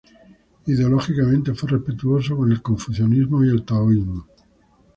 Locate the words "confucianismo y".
2.63-3.49